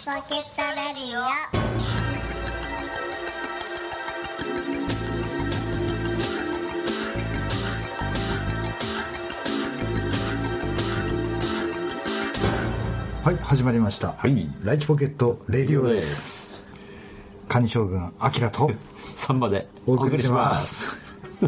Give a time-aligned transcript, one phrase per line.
[0.00, 0.36] チポケットレ
[0.94, 1.18] ディ
[13.22, 14.48] はい始まりました、はい。
[14.62, 16.64] ライチポケットレディオです。
[17.46, 18.70] カニ将軍アキラと
[19.16, 20.98] サンバでお送りします。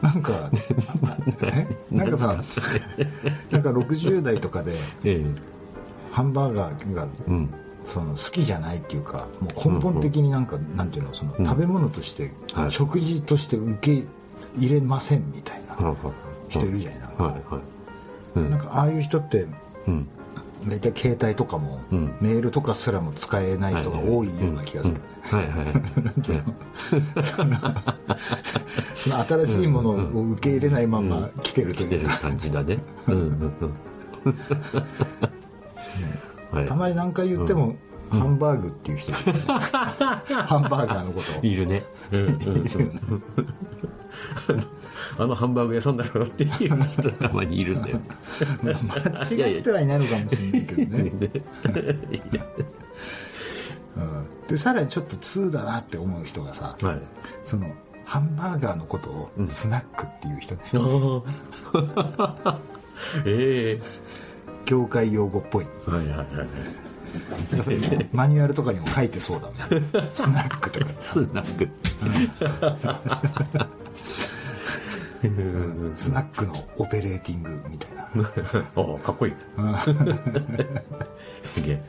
[0.00, 0.58] なんかえ
[1.90, 2.26] なんかさ
[3.50, 4.72] なんか60代とかで
[5.04, 5.26] ええ。
[6.12, 7.50] ハンバーガーが、ん。
[7.84, 12.70] その好きじゃないっていうかもう根本的になんか、なんていうのその、食べ物として、はい。
[12.70, 14.06] 食事として受け
[14.56, 15.94] 入れませんみたいな
[16.48, 17.16] 人いるじゃないなん。
[17.16, 17.50] か,、
[18.36, 19.46] なんかああいう人って
[19.86, 20.08] うん
[20.66, 22.16] 大体携帯とかも、ん。
[22.20, 24.96] メールとかすらも使えない人が多いような気がする、
[25.30, 25.66] はいはい。
[28.96, 32.06] その新しいものを受け入れないまま来てるという。
[32.06, 32.78] か、感じだね。
[33.08, 33.14] うん。
[33.14, 33.20] うん。
[33.20, 33.74] うん。
[36.50, 36.66] はい。
[36.66, 37.76] たまに何回言っても、
[38.18, 39.12] ハンバーグっていう人
[39.46, 41.42] ハンバーガーのことを。
[41.42, 41.82] いるね。
[42.12, 42.40] うんうん。
[45.18, 48.00] あのハンバーグ屋さんだろうっていう人たまにいるんだよ
[48.62, 51.12] 間違ってはいないのかもしれないけどね。
[53.96, 54.26] うん。
[54.48, 57.00] でさらにちょっと通だなって思う人がさはい。
[57.44, 57.70] その
[58.04, 62.58] ハンバーガーのことをスナックっていう人ね、あ あ
[63.24, 63.82] ええ。
[64.66, 66.26] 業界用語っぽいはいはいはい
[67.50, 67.78] なんかそれ
[68.12, 69.56] マニュアルとかにも書いてそうだもん。
[70.12, 70.90] スナックとか。
[71.00, 71.68] スナック。
[75.94, 78.02] スナックのオペレーティングみたいな。
[78.76, 79.34] ああかっこいい。
[81.42, 81.84] すげえ。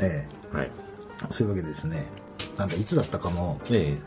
[0.00, 0.66] えはい。
[0.66, 0.70] え
[1.30, 2.06] そういうわけでですね
[2.58, 3.98] なんだいつだったかもえ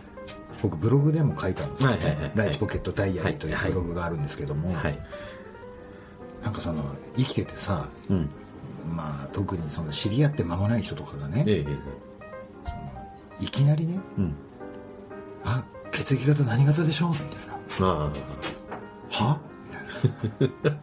[0.61, 5.00] 僕ブログでも書いたんですけど、はいはいはいライチポケットダイアリーというはいはいブログがあるんですけども、えはい。
[6.44, 6.83] なんかその
[7.17, 8.30] 生きててさうん
[8.90, 14.36] まあ特にその知り合って間もない人とかがね、ええいきなりねうん
[15.46, 18.12] 「あ血液型何型でしょ?」みたいなま
[19.12, 19.24] 「あ。
[19.24, 19.40] は?」
[20.41, 20.78] みたいな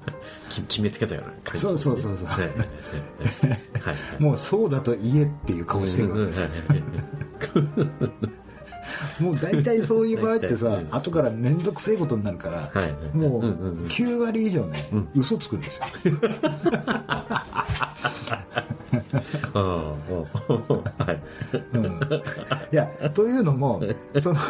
[0.51, 1.61] き決めつけたような感じ。
[1.61, 2.27] そうそうそうそう。
[2.27, 2.59] はいはいはい。
[2.59, 6.49] は いもうそうだと言えっていう顔してるわけですよ。
[9.21, 13.87] もう大体そういう場合ってさ後から面倒くせえことになるから、はいもううんうんうん。
[13.87, 15.87] 9割以上ね、嘘つくんですよ
[21.13, 21.21] い。
[22.73, 23.83] いやというのも
[24.21, 24.41] その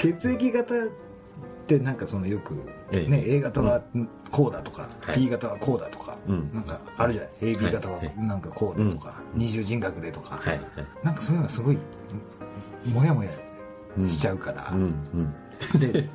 [0.00, 2.54] 血液型ってなんかそのよく、
[2.92, 3.10] ええ。
[3.10, 3.82] ね A 型は
[4.30, 5.20] こうだとか、はい。
[5.20, 6.50] B 型はこうだとか、うん。
[6.52, 8.12] なんかあるじゃない？AB 型ははい。
[8.18, 10.60] なんかこうだとか、二重人格でとか、はい。
[11.02, 11.78] なんかそういうのがすごい
[12.86, 13.30] もやもや
[14.04, 14.72] しちゃうから、
[15.78, 16.08] で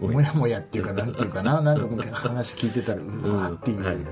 [0.00, 0.32] もうや。
[0.32, 1.60] ももやっていうかなんていうかな。
[1.60, 4.06] なんか話聞いてたらうわーっていう、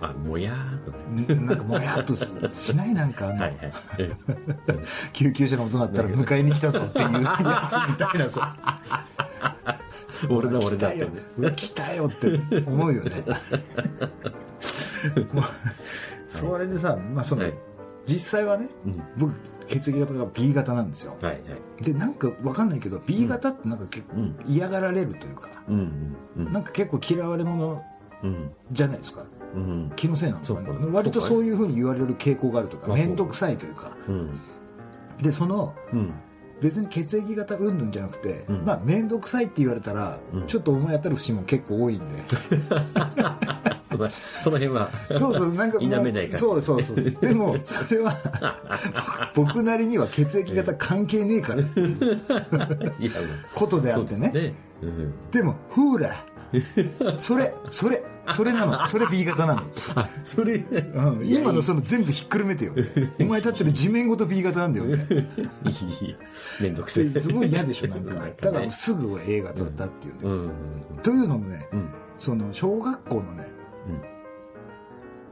[0.00, 0.92] あもやーっと
[1.34, 3.72] なんかもやっとしないなんかあの、はいはい。
[3.98, 4.12] え
[5.14, 8.54] 救急車の音鳴ったら迎えに来たぞっていうやつみたいなさ。
[10.24, 10.98] え 俺だ俺だって。
[10.98, 11.10] 来たよ。
[11.38, 13.24] うわ来たよって思うよね。
[15.32, 15.44] もう
[16.28, 17.54] それでさ、まあそのはい。
[18.06, 19.02] 実際はね、うん。
[19.16, 19.34] 僕
[19.66, 21.16] 血液型が B 型なんですよ。
[21.22, 21.38] はいは
[21.80, 21.82] い。
[21.82, 24.36] でなんかわかんないけど B 型ってなんか結構うん。
[24.46, 27.82] 嫌がられるというか、うんうんなんか結構嫌われ者
[28.22, 28.50] うん。
[28.70, 29.22] じゃないですか。
[29.22, 29.28] うん
[29.96, 30.60] 気のせいなんですか。
[30.92, 33.96] 割とそういうふうに言われる傾向があるとか面倒くさいというか。
[34.08, 34.12] う。
[34.12, 34.40] ん
[35.22, 36.12] でそのうん。
[36.60, 38.64] 別に血液型うんぬんじゃなくて、うん。
[38.64, 40.46] まあ面倒くさいって言われたら、うん。
[40.46, 42.04] ちょっと思い当たる節も結構多いんで。
[44.44, 46.38] その辺はそうそうなんかもう否めないから。
[46.38, 46.96] そうそうそう。
[46.96, 48.16] でもそれは
[49.34, 51.62] 僕なりには血液型関係ねえから。
[53.54, 54.30] ことであってね。
[54.32, 54.54] ね。
[54.82, 55.14] うん。
[55.30, 56.14] でもほら
[57.18, 58.86] それそれそれなの。
[58.88, 59.62] それ B 型なの。
[59.94, 60.56] あそれ。
[60.56, 62.72] うん、今のその全部ひっくるめてよ。
[63.20, 64.96] お前立ってる地面ごと B 型なんだよね。
[65.64, 65.70] い
[66.04, 66.16] い
[66.60, 67.04] めんどくせえ。
[67.04, 68.16] ですごい嫌でしょなんか。
[68.40, 70.50] だからすぐ俺 A 型だっていうね、うん
[71.02, 71.88] というのもね、うん。
[72.18, 73.46] その小学校のね、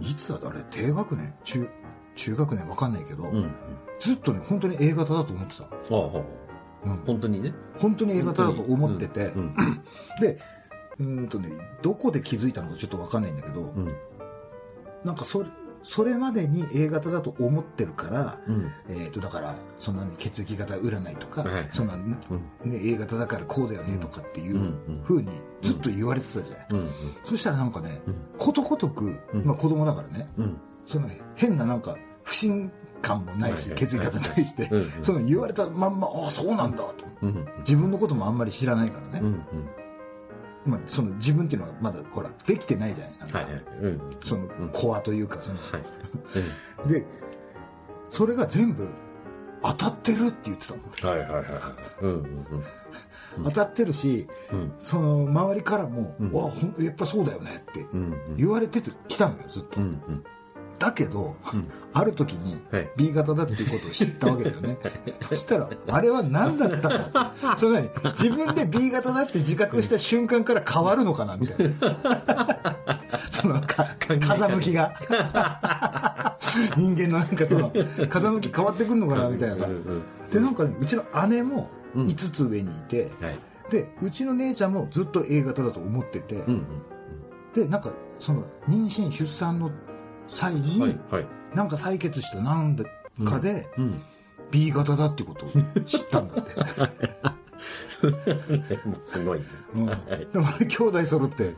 [0.01, 1.35] いつだあれ低学年？
[1.45, 1.69] 中
[2.15, 2.69] 中学年？
[2.69, 3.55] わかんないけど、うんうん。
[3.99, 6.23] ずっとね本当に A 型だと思ってた、ああ
[6.87, 7.53] うん、本当にね。
[7.79, 9.55] 本当に A 型だと思ってて、うん。
[10.21, 10.39] で
[10.99, 11.51] うーんとね
[11.83, 13.95] どこで気づいたのかちょっとわかんないんだけど、うん。
[15.05, 15.49] なんかそれ
[15.83, 18.73] それまでに A 型だと思ってるから、うん。
[18.89, 22.17] えー、とだからそんなに血液型占いとか、はいそんな、ね
[22.65, 22.73] うん。
[22.73, 25.29] A 型だからこうだよねとかっていうふうに
[25.61, 26.91] ずっと言われてたじゃない、うん
[27.23, 28.15] そしたらなんかね、うん。
[28.39, 29.45] ことごとく、うん。
[29.45, 30.57] まあ、子供だからねうん。
[30.87, 34.71] その変ななんか不信感もないし、はい血液型に対して、
[35.03, 37.05] その言われたまんまああそうなんだと。
[37.21, 39.43] うん自分のこともあんまり知らないからね、うん
[40.67, 43.63] まあ、その自分っていうのはまだほらできてないじゃないなんか、はいはい。
[43.83, 44.01] うん。
[44.25, 45.79] そのコアというかその、は
[46.87, 46.89] い。
[46.89, 47.05] で
[48.09, 48.89] それが全部
[49.63, 50.75] 当たってるって言ってた
[51.09, 51.59] のはいはいはいは
[52.01, 52.05] い。
[52.05, 52.47] うんうん
[53.45, 58.13] 当たってるし、うんその周りからも「うんわやっぱそうだよね」ってうん。
[58.29, 60.25] うん言われててきたのよずっと、うんうん。
[60.79, 61.69] だけど、うん。
[61.97, 62.91] ある時にはい。
[62.97, 64.77] B 型だっていうことを知ったわけだよね。
[65.23, 67.33] そしたらあれは何だったの？
[67.57, 73.01] それ何自分で B 型だって自覚した瞬間から変わるのかなみたいな。
[73.31, 74.93] そのか風向きが。
[76.77, 77.73] 人間のなんかその
[78.09, 79.67] 風向き変わってくるのかなみたいなさ。
[79.67, 83.39] うんうんでなんかねうちの姉も5つ上にいて、はい。
[83.71, 86.65] でうちの姉ちゃんもずっと A 型だと思ってて、うんうん。
[87.55, 89.71] でなんかその妊娠出産の
[90.31, 91.27] 際に、はいはい。
[91.55, 92.77] なんか採血したなん
[93.25, 94.03] かで、うん。
[94.51, 95.49] B 型だってことを
[95.85, 96.55] 知ったんだって、
[98.87, 99.45] もうすごいね。
[99.75, 99.99] うん、はい。
[100.33, 101.55] でも兄弟揃って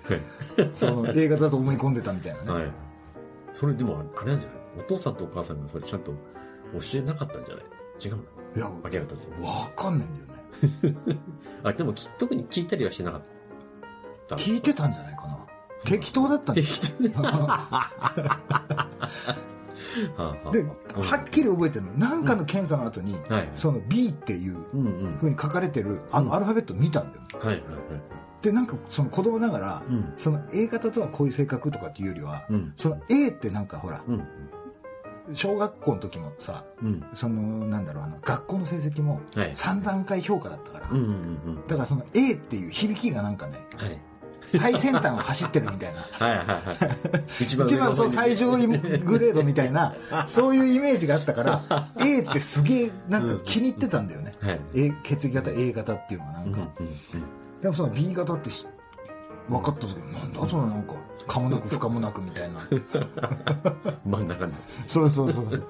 [0.72, 2.70] その A 型だと思い込んでたみたいなね、はい。
[3.52, 4.58] それでもあれなんじゃない？
[4.78, 6.19] お父さんとお母さんがそれちゃんと教
[6.98, 7.64] えなかったんじゃない？
[8.02, 8.22] 違うの？
[8.56, 10.20] いやあげらたちわかんないんだ
[10.92, 11.19] よね。
[11.64, 13.22] あ、でもき特に聞いたりはしなかっ
[14.28, 14.36] た。
[14.36, 15.35] 聞いてたんじゃないかな
[15.84, 17.02] 適当だったんだよ適当
[20.52, 23.49] ではっきり覚えてるの何かの検査の後に、はい。
[23.55, 25.19] その B っていううんうん。
[25.19, 27.61] ふうに書かれてるあのアルファベットを見たんだよはいはいはい。
[28.43, 30.12] でなんかその子供ながら、うん。
[30.17, 32.72] その A 型とはこういう性格とかっていうよりは、うん。
[32.76, 34.26] その A ってなんかほらうん。
[35.34, 37.05] 小学校の時もさうん。
[37.12, 39.52] そのなんだろうあの学校の成績もはい。
[39.52, 41.06] 3段階評価だったから、うんうんう
[41.50, 43.79] んだからその A っていう響きがなんかねうん。
[43.79, 44.00] はい。
[44.46, 46.54] 最先端を走ってるみたいなはいはいは
[47.40, 47.44] い。
[47.44, 49.94] 一 番一番そ最上位グレードみたいな
[50.26, 54.60] そういうイメージがあったから A ってすげえなんか気に入ってたんだよね、はい。
[54.75, 56.96] A 血液型 A 型っていうのはなんか、うんうん
[57.62, 58.66] でもその B 型ってし
[59.48, 60.94] 分かった時なんだそのなんか
[61.26, 62.84] 可もなく不可もなくみたいなうん。
[64.10, 64.52] 真ん中に。
[64.87, 65.64] そうそうそうそう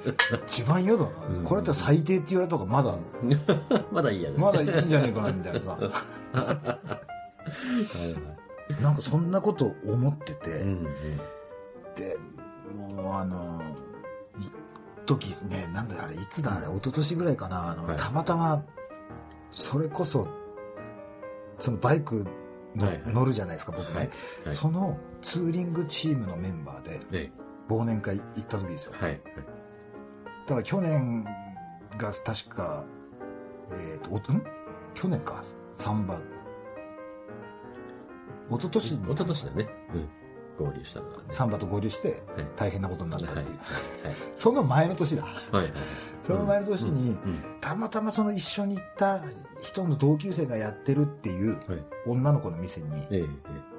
[0.46, 2.96] 一番嫌だな、うんこれだったら最低って言われた方がまだ
[3.92, 4.36] まだいいやね。
[4.36, 5.86] まだいいんじゃないかなみたいなさはい
[6.42, 6.52] は
[8.12, 8.35] い。
[8.80, 10.64] なんかそんなこと思ってて。
[11.94, 12.18] で
[12.74, 13.62] もうあの
[14.38, 14.50] 一
[15.06, 17.96] 時ねなんだあれいつだあれ一昨年ぐらいかなあの、はい。
[17.96, 18.62] たまたま
[19.50, 20.28] それこそ
[21.58, 22.26] そのバイク
[22.74, 23.14] のはいはい。
[23.14, 24.10] 乗るじゃないですか、僕ね、はい。
[24.44, 24.54] はい。
[24.54, 27.32] そのツーリングチームのメンバーでね
[27.68, 28.92] 忘年会行った時ですよ。
[28.98, 29.20] はい。
[30.46, 31.24] だから去年
[31.96, 32.84] が確か
[33.70, 34.20] えっ、とおん？
[34.94, 35.42] 去年か？
[35.74, 36.20] サンバ
[38.50, 39.68] 一昨年に一昨年だね。
[39.94, 40.66] うん。
[40.66, 41.22] 合流したのがね。
[41.30, 42.18] サンバと合流してはい
[42.56, 43.56] 大変なことになったっていう、はい
[44.34, 45.56] その前の年だはい。
[45.56, 45.72] はい。
[46.26, 47.44] その前の年に、うん。
[47.60, 49.20] たまたまその一緒に行った
[49.62, 51.84] 人の同級生がやってるっていうはい。
[52.06, 53.20] 女の子の店にええ、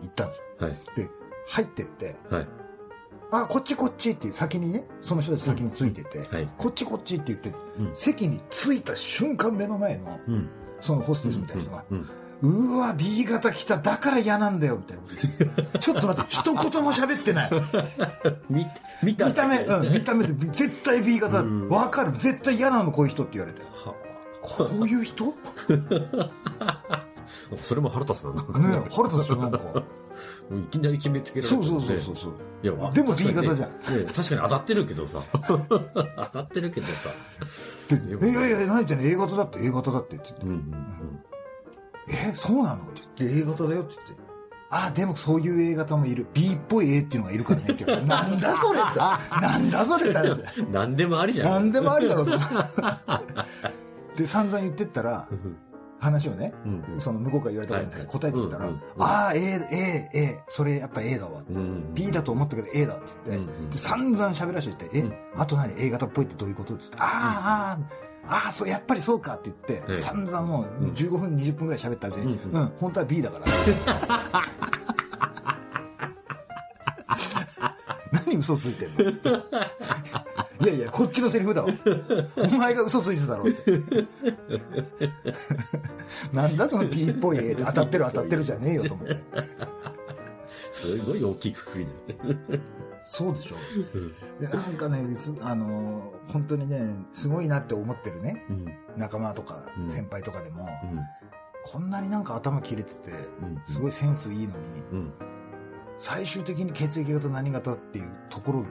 [0.02, 0.70] 行ったんですよ。
[0.96, 1.10] で、
[1.50, 2.48] 入ってって、はい。
[3.32, 6.48] あ、こっちこっちって先にね、その人たち先についてて、はい。
[6.58, 7.50] こっちこっちって言って、
[7.80, 10.50] うん席に着いた瞬間目の前の、うん。
[10.80, 11.86] そのホステスみたいな人が、
[12.42, 12.76] うん。
[12.76, 15.80] うわ、B 型来た、だから嫌なんだよ、みたいなこと言って。
[15.80, 17.52] ちょっと待って、 一言も喋ってない。
[18.50, 18.66] 見、
[19.04, 22.12] 見た見た目、うん、見た目で絶対 B 型うんわかる。
[22.14, 23.62] 絶対嫌なの、こういう人って言われて。
[23.62, 23.94] は
[24.42, 25.26] こういう人？
[25.26, 25.34] ね
[27.62, 28.34] それも腹立つな。
[28.34, 29.60] なんかえ腹立つよ、なんか。
[30.50, 32.34] いきなり決めつけられてそうそうそうそうそう。
[32.64, 35.22] いや、まあでも B 型じゃんねね確かに当たってるけどさ。
[35.48, 35.60] 当
[36.32, 37.10] たってるけどさ。
[37.90, 41.20] で、いやいや、何言ってんの？A 型だって A 型だってって言ってうんうん
[42.10, 42.84] え、そうなの？
[42.84, 44.28] って言って A 型だよって言って。
[44.70, 46.28] あ、でもそういう A 型もいる。
[46.34, 47.96] B っぽい A っていうのがいるからねって言。
[48.08, 49.00] なんだそれって。
[49.00, 50.42] なんだそれって話。
[50.72, 51.50] 何でもありじゃん。
[51.52, 52.38] なんでもありだろ、それ
[54.18, 55.28] で、散々言ってったら、
[56.00, 61.44] 話をね、うんその向こうから言われたことに対して答えて言ったら、はいうんうんああ、A、A、A、それやっぱ A だわ。
[61.50, 61.94] うんうん。
[61.94, 66.74] B だと思ったけど A だって言って、うんうんで散々喋らしといて、え、うんあと何？A 型っぽいってどういうこと？
[66.74, 73.46] って言って、ああ、ああ、それやっぱりそうかって言って、はい散々もううん15分、20分ぐらい喋った後に、ううんん、本当は B だから。
[78.26, 79.12] 何嘘ついてんの？
[80.60, 81.70] いやいや、こっちのセリフだわ。
[82.36, 83.72] お前が嘘ついてたろって。
[86.34, 89.18] なんだその B っぽい A って当たってる当たってるじゃねえよと思って。
[90.72, 92.60] すごい大きいくくりだね。
[93.10, 93.56] そうでしょ
[94.40, 98.66] でなんかねすあのー本当にねすごいなって思ってるねうん。
[98.98, 101.00] 仲間とかうん先輩とかでも、うん。
[101.64, 103.12] こんなになんか頭切れてて
[103.42, 103.62] うん。
[103.66, 105.14] すごいセンスいいのに、うん。
[105.98, 108.66] 最終的に血液型何型っていうところを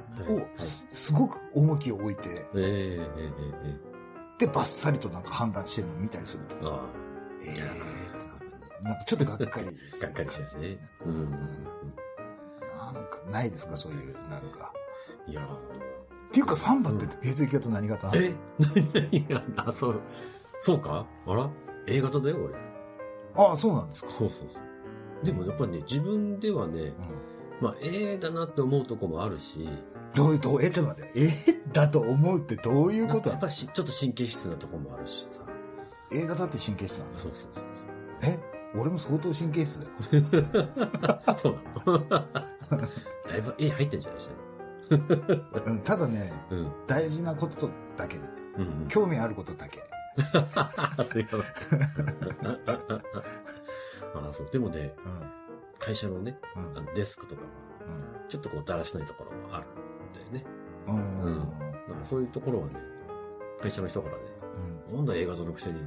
[0.59, 2.47] すすごく重きを置いて
[4.39, 6.81] でバッサリとなんか判断してるのを見たりすると。
[7.43, 8.27] ええーって
[8.85, 10.79] ななんかちょっとがっかりす がっかりしますね。
[13.31, 13.77] ないですか？
[13.77, 14.73] そういう、なんか。
[15.27, 15.33] うん。
[15.33, 18.35] いやっていうか、サンバって血液型何型ーえ
[19.29, 20.01] 何何あ、そう。
[20.61, 21.07] そうか？
[21.27, 21.49] あら
[21.87, 22.55] ?A 型だよ、俺。
[23.49, 24.11] ああ、そうなんですか。
[24.11, 25.25] そうそうそう。
[25.25, 26.93] でもやっぱね、自分ではね、うん
[27.59, 29.67] まあ A だなって思うとこもあるし、
[30.15, 31.21] どういう、どう、え、ちょっと待って。
[31.21, 31.33] え
[31.73, 35.41] だと思うってどういうことやっぱしちょっと神経質なとこもあるしさ。
[36.13, 37.19] ?A 型って神経質なの？
[37.19, 38.33] そうそうそうそう。
[38.33, 38.39] え？
[38.79, 39.93] 俺も相当神経質だよ。
[41.39, 42.27] そうなの
[43.29, 44.37] だいぶ A 入ってんじゃないですか。
[45.67, 46.73] うん、ただね、うん。
[46.87, 48.23] 大事なことだけで、
[48.59, 48.89] うんうん。
[48.89, 49.83] 興味あることだけ。
[51.05, 51.81] すいません。
[54.29, 54.51] あそう。
[54.51, 55.23] でもね、うん。
[55.79, 57.49] 会社のね、うんあのデスクとかは、
[58.29, 60.45] ちょっとこうだらしないところもあるんだよね。
[60.87, 60.95] うん。
[60.95, 61.03] うん。
[61.25, 61.51] うん
[61.89, 62.75] だからそういうところはね、
[63.61, 64.23] 会社の人からね、
[64.89, 65.81] うんなんだ映画のくせに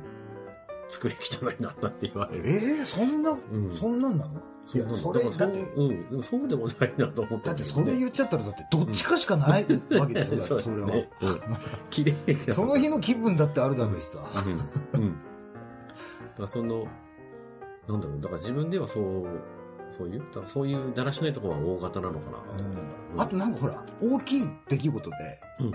[0.89, 2.49] 作り汚いなって言われる。
[2.49, 3.73] えー、そんな、うん。
[3.73, 4.41] そんなんなの？
[4.73, 9.65] いや、それ、だからだって、うん、でもそうでもないなと思っただってそれ言っちゃったら、だってどっちかしかない
[9.97, 10.87] わけでしょ、だってそれは。
[10.87, 11.09] ね。
[11.21, 11.39] うん。
[11.89, 12.15] 綺麗
[12.47, 12.53] な。
[12.53, 14.19] その日の気分だってあるだろうしさ。
[14.95, 15.01] うん。
[15.01, 15.11] うん。
[15.11, 16.87] だからその、
[17.87, 19.25] なんだろう、だから自分ではそう、
[19.91, 22.37] そういう、だからそういうだらしないところは大型なのかな。
[22.57, 22.75] と思っ
[23.17, 23.23] た。
[23.23, 25.15] あとなんかほら、大きい出来事で、
[25.61, 25.71] うん。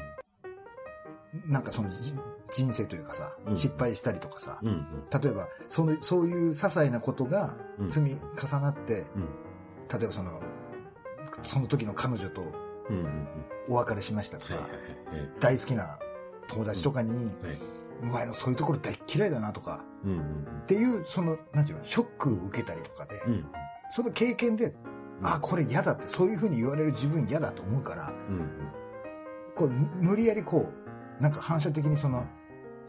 [1.53, 2.17] なんかそのじ
[2.55, 4.69] 人生というかさ、うん失敗したりとかさ、うん。
[4.69, 5.21] うん。
[5.21, 9.99] 例えば、その、そういう些細なことがうん積み重なって、うん。
[9.99, 10.41] 例えばその、
[11.43, 12.43] その時の彼女と
[12.89, 12.97] うん。
[12.97, 13.29] うん。
[13.69, 15.31] お別れしましたとか、はいはいはい。
[15.41, 15.99] 大好きな
[16.49, 17.31] 友達とかに、はい。
[18.03, 20.11] お前のそういうところ大嫌いだなとか、うん。
[20.11, 20.21] うん。
[20.63, 23.47] っていう、その、なんていうの、ショックを受けたりとかで、うん。
[23.91, 24.75] その経験で、
[25.23, 28.49] あ、これ嫌だって、そういうふうに言われる自分嫌だと思うから、うん。
[29.57, 30.73] こう、む無理やりこ
[31.19, 32.25] う、なんか反射的にその、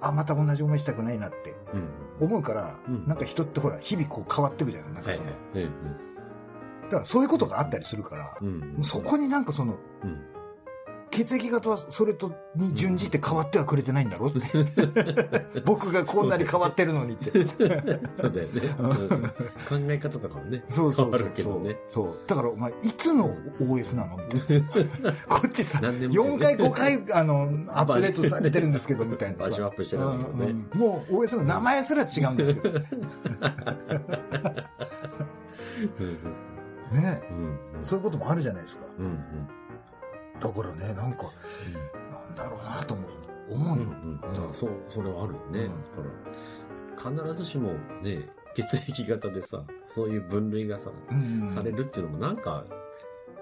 [0.01, 1.77] あ、また同じ思いしたくないなってう
[2.23, 2.25] ん。
[2.27, 4.93] 思うから、うんなんか人ってほら、日々こう変わっていくじゃん。
[4.93, 5.63] なんかはいその、はい。
[5.63, 5.71] うん。
[6.83, 8.59] だからそういうことがあったりするから、うん。
[8.59, 10.19] もうそこになんかその、うん。
[11.11, 14.47] 血液型はそれとに準じて変わってはくれてないんだろうって。
[15.65, 17.31] 僕がこんなに変わってるのにって。
[18.15, 18.61] そうだよね。
[18.79, 18.95] うん
[19.65, 20.63] 考え方とかもね。
[20.67, 21.77] そうそうそうそうるけどね。
[21.89, 22.17] そう。
[22.27, 24.67] だからお前、いつの OS なのみたいな。
[25.27, 29.49] こっちさ、何年も4回5回、あの、アップデートされてるんですけど、みたいなさ。
[29.49, 32.79] バージョンアップしてるんだけどねうんうんもう OS の名前すら違うんですけど。
[32.79, 32.85] ね
[35.99, 36.17] うん。
[37.75, 37.83] うん。
[37.83, 38.85] そういうこともあるじゃないですか。
[38.97, 39.05] うん。
[39.05, 39.23] うん。
[40.39, 41.31] だからね、なんか、
[42.11, 43.09] なんだろうなと思う。
[43.49, 43.83] 思うよ。
[44.03, 44.21] うん。
[44.21, 45.59] だからそう、それはあるよね。
[45.65, 45.89] うんだ
[47.09, 52.65] から、必ずしもね、血液型でさ、そういう分類がさ、うんされるっていうのもなんか、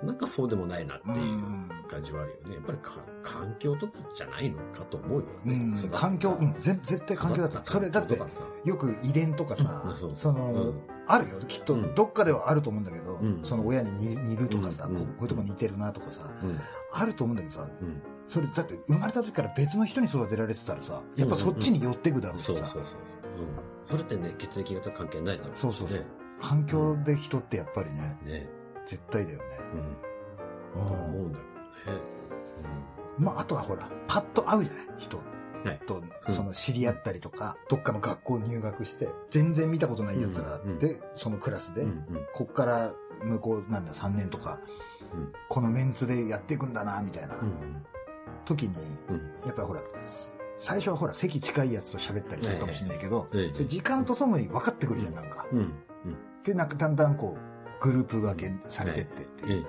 [0.04, 1.70] なんかそうでもないなってういうん。
[1.88, 2.56] 感じはあるよね。
[2.56, 5.54] やっぱりか環境とかじゃないのかと思うよね。
[5.54, 5.90] うん。
[5.92, 7.62] 環境、うん、ぜ絶対環境だった。
[7.66, 8.20] それだって
[8.66, 10.82] よく遺伝とかさうん、その、うん。
[11.08, 11.40] あるよ。
[11.48, 11.96] きっとうん。
[11.96, 13.40] どっかではあると思うんだけど、うん。
[13.44, 14.96] その親に似似るとかさ、うん。
[14.96, 16.60] こういうとこ似てるなとかさ、うん。
[16.92, 18.02] あると思うんだけどさ、うん。
[18.28, 22.98] それだって生まれた時から別の人に育てられてたらさ、やっぱそっちに寄ってくだろうしさ、そうそうそう
[23.86, 26.00] それってね、血液型関係ないだろうしそうそうそう。
[26.00, 26.06] ね。
[26.40, 28.50] 環境で人ってやっぱりね、ね。
[28.86, 29.44] 絶対だよね。
[30.76, 30.82] うん。
[30.82, 31.52] とうん思うんだよね。
[33.20, 34.86] まあ、あとはほら、パッと会うじゃない？
[34.98, 41.90] 人はいと、うんその知り合ったりとか、どっかの学校入学して、全然見たことない奴らうんうんで、そのクラスで、うん。
[41.90, 42.06] うん。
[42.34, 42.92] こっから
[43.24, 44.60] 向こうなんだ3年とか、
[45.14, 47.86] うんこのメンツでやっていくんだな、みたいなうん。
[48.46, 48.76] 時に、
[49.10, 49.18] うん。
[49.46, 49.82] やっぱりほら、
[50.58, 53.28] 最初はほら、席近いやつと喋ったりするかもしれないけど、
[53.68, 55.46] 時間とともに分かってくるじゃん、なんか。
[55.52, 55.60] うん。
[55.60, 55.74] うん。
[56.44, 57.53] で、なんかだんだんこう、
[57.84, 59.66] グループ分けされてってってい。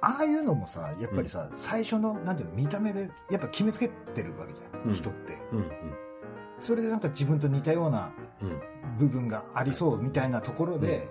[0.00, 4.94] ああいうのもさ、やっぱりさ、最初の、なんていうの、見た目で、やっぱ決めつけてるわけじゃん、うん。
[4.94, 5.36] 人って。
[5.52, 5.70] うん。
[6.58, 8.60] それでなんか自分と似たようなうん。
[8.98, 11.06] 部分がありそうみたいなところで、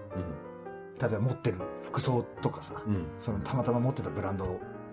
[0.98, 2.82] う例えば持ってる服装とかさ。
[3.20, 4.46] そのたまたま持ってたブランド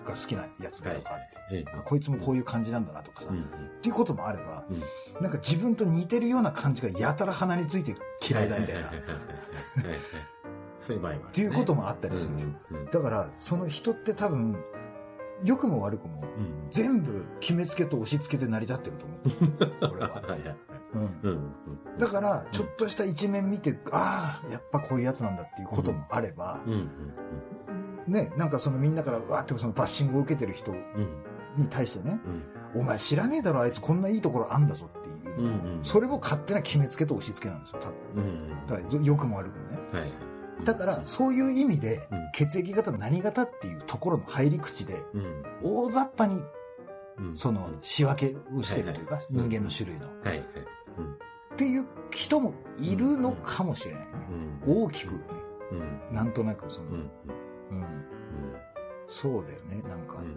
[0.04, 3.40] が好きなやつだとかって、こいつもこういう感じなんだなとかさ、うん。
[3.40, 4.82] っていうこともあれば、うん。
[5.22, 8.92] なんか自分と似てるような感じがやたら鼻について嫌いだみたいな、
[10.78, 11.32] そういう場合もあるね。
[11.32, 12.90] ていうこともあったりするでしょ。
[12.92, 14.56] だから、その人って多分、
[15.44, 16.68] 良くも悪くも、うん。
[16.70, 19.92] 全部決めつけと押し付けで成り立ってると思う。
[19.92, 20.08] 俺は。
[20.08, 20.22] は
[21.98, 26.60] だから、ちょっとした一面見て、ああ、やっぱこういうやつなんだっていうこともあれば。
[28.06, 30.80] ね、なんかそのみんなからわーってそのバッシングを受けてる人うん。
[31.56, 32.20] に対してね、
[32.74, 32.80] うん。
[32.80, 35.16] お前知らねえだろ、あいつこんないいところあんだぞっていう
[35.82, 38.24] それも勝手な決めつけと押し付けなんですよ、多分。
[38.24, 38.66] うん。
[38.66, 39.78] だから、良くも悪くもね。
[40.56, 40.64] はい。
[40.64, 45.42] だから、そういう意味でうん、血液型何型っていうところの入り口で、うん。
[45.62, 46.42] 大雑把に
[47.18, 50.06] うんその仕分けをしてるというか、人間の種類の。
[50.06, 50.10] っ
[51.56, 54.08] ていう人もいるのかもしれないね。
[54.66, 54.84] うん。
[54.84, 55.20] 大きくね。
[55.72, 56.14] うん。
[56.14, 56.88] なんとなくその。
[59.08, 59.82] そうだよね。
[59.88, 60.34] なんか、うん。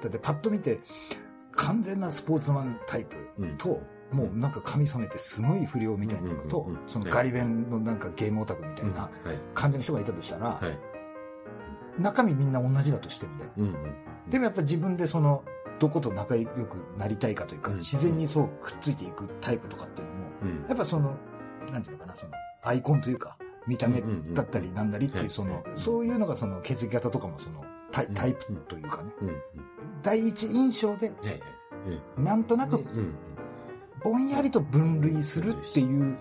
[0.00, 0.80] だってパッと見て、
[1.52, 3.16] 完全なスポーツマンタイプ
[3.58, 9.10] と、もうなんか髪染めてすごい不良みたいなのとそのガリ弁のなんかゲームオタクみたいなはい。
[9.54, 12.02] 感じの人がいたとしたら、はい。
[12.02, 13.50] 中身みんな同じだとしてもね。
[14.28, 15.44] でもやっぱ自分でその、
[15.78, 20.68] どこと仲良くなりたいかというか、うん自然にそうくっついていくタイプとかっていうのも、うん。
[20.68, 21.14] やっぱその、
[21.72, 23.36] なんていうのかな、その、アイコンというか、
[23.66, 24.02] 見た目
[24.34, 29.12] だったりなんだりっていう、はいそのう、んそういうのがその血液型とかもその、タイタイプというかね。
[30.02, 31.12] 第一印象で。
[32.16, 33.14] なんとなくうん。
[34.02, 36.16] ぼんやりと分類するっていう。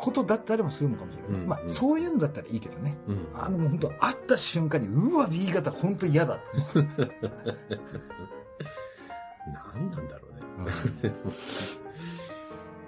[0.00, 1.32] ことだったりもするのかもしれない。
[1.42, 2.96] うんまあ、そういうのだったらいいけどね。
[3.06, 3.28] うん。
[3.34, 6.38] あの、本当会った瞬間に、うわ、B 型本当嫌だ。
[9.74, 10.40] 何なんだろうね。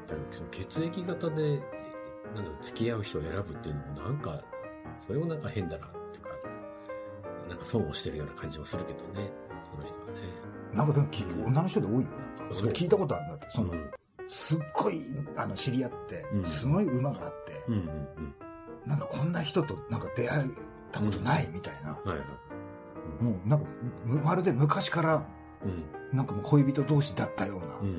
[0.07, 1.61] だからその血液型で、
[2.35, 4.43] なん付き合う人を選ぶっていうのもなんか、
[4.99, 6.31] それもなんか変だなっていうか、
[7.49, 9.31] なんか損をしてるような感じもするけどね、
[9.71, 10.13] その人はね。
[10.75, 11.07] なんかでも
[11.47, 12.01] 女の人で多いよ。
[12.39, 13.47] なんか、それ聞いたことあるんだって。
[13.51, 13.91] その、うん
[14.29, 15.03] すっごい、
[15.37, 18.35] あの、知り合ってう、んすごい馬があって、うんうん
[18.87, 20.45] なんかこんな人となんか出会え
[20.91, 21.99] たことないみたいな。
[22.05, 22.11] うん。
[22.11, 23.23] はいはい。
[23.25, 23.67] もうなんか、
[24.05, 25.27] むまるで昔から、
[25.65, 27.67] うんなんかもう恋人同士だったような。
[27.81, 27.95] うんうん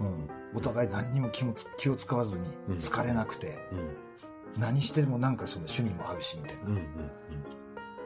[0.00, 6.62] うんうんお互い何にも気もつ気を使わずにうん疲れなくて、うん何してもなんかその趣味も合うしみたいな。
[6.64, 6.84] うんうん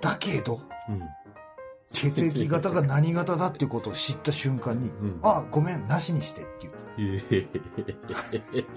[0.01, 0.61] だけど、
[1.95, 6.73] 血液型が何型だっていうことを知った瞬間に、うんあ、ごめん、なしにしてっていう。
[6.99, 7.47] え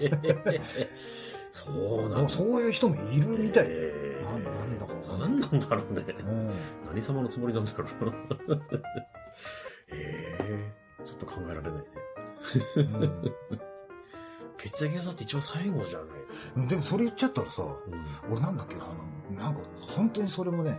[0.00, 0.90] え
[1.50, 1.70] そ
[2.06, 3.74] うなんそういう人もいるみたいで。
[3.74, 6.04] えなんなんだか何なんだろうね。
[6.20, 6.50] うん
[6.88, 7.88] 何様のつもりなんだろう。
[9.90, 10.72] ええ
[11.04, 11.84] ちょっと考えられないね。
[14.58, 16.08] 血液型って一応最後じゃない
[16.56, 18.32] うんでもそれ言っちゃったらさ、うん。
[18.32, 18.88] 俺なんだっけな、あ
[19.32, 20.78] の、なんか本当にそれもね、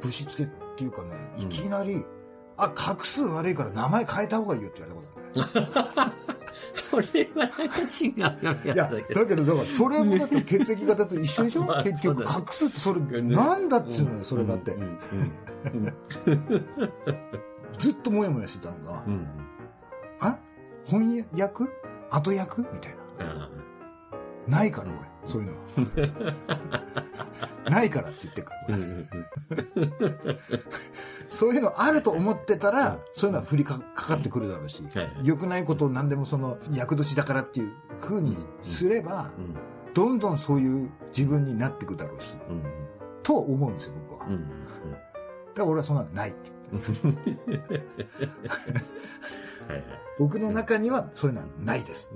[0.00, 2.04] ぶしつけっていうかね、いきなり、
[2.56, 5.52] あ、画数悪いから名前変えた方がいいよって言われたこ
[5.96, 6.12] とある。
[6.72, 8.56] それはなんか違うよ。
[8.64, 11.64] いいや、だけど、だから、それもだって血液型と一緒でしょ？
[11.66, 14.72] まあ結局、画数ってそれ、ねなんだっつうのよ、それだって。
[14.74, 14.82] うん。
[14.84, 15.94] うん。
[17.78, 19.26] ずっともやもやしてたのがう、ん。
[20.20, 20.38] あ
[20.84, 21.64] 翻訳？
[22.10, 23.48] 後役みたいな。
[24.48, 25.30] あないから、俺。
[25.30, 26.34] そういうのは。
[27.70, 28.76] ないからって言ってるから。
[31.28, 34.82] そういうのあると思ってたら、うんそういうのは降りかかかってくるだろうし、
[35.22, 39.54] 良くないことを何でもその、役年だからっていう風にすれば、うん
[39.94, 42.62] どんどんそういう自分になっていくだろうし、うん
[43.22, 44.26] とは思うんですよ、僕は。
[44.28, 44.50] うんだか
[45.56, 46.50] ら俺はそんなのないって。
[50.18, 52.10] 僕の中にはそういうのはないです。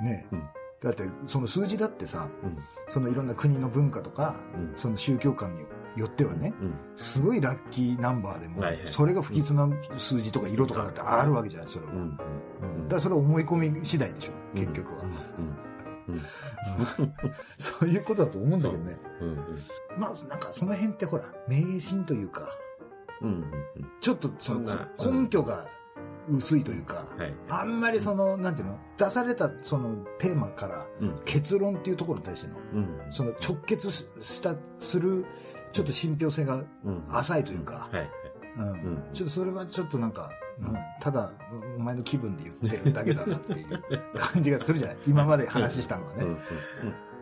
[0.00, 0.42] ね、うん
[0.82, 2.56] だって、その数字だってさ、うん。
[2.88, 4.72] そのいろんな国の文化とか、うん。
[4.76, 5.60] その宗教観に
[5.96, 6.74] よってはね、うん。
[6.96, 11.92] すごいラッキーナンバーでも、それが不吉な数字とか色とかだってあるわけじゃない、それは。
[11.92, 12.82] うんうんうん。
[12.84, 15.02] だからそれは思い込み次第でしょ、結局は。
[15.02, 16.14] うん。
[16.14, 16.22] うん。
[17.58, 18.96] そういうことだと思うんだけどね。
[19.20, 19.26] う。
[19.26, 19.36] ん
[19.98, 22.48] まあ、なんかその辺ってほら、迷信というか、
[23.20, 23.44] うんうん
[24.00, 24.60] ちょっとその
[24.98, 25.66] 根拠が
[26.28, 27.34] 薄いというか、はい。
[27.48, 31.20] あんまりその、なんていうの、出されたそのテーマからうん。
[31.24, 33.12] 結論っていうところに対しての、うん。
[33.12, 35.24] その直結した、する、
[35.72, 37.04] ちょっと信憑性がうん。
[37.10, 37.88] 浅いというか、
[39.12, 40.76] ちょっとそれはちょっとなんか、うん。
[41.00, 41.32] ただ、
[41.78, 43.82] お前の気分で言ってるだけだなっていう
[44.16, 44.96] 感じがするじゃない？
[45.06, 46.24] 今まで話したのはね。
[46.24, 46.38] うん。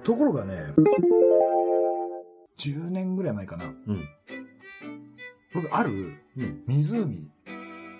[0.03, 0.55] ところがね、
[2.59, 3.67] 10年ぐらい前かな。
[3.67, 4.09] うん。
[5.55, 6.63] 僕、あるうん。
[6.67, 7.31] 湖、